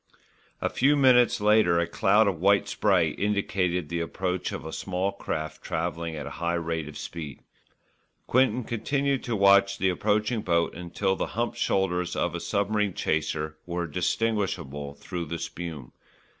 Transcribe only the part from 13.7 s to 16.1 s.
distinguishable through the spume.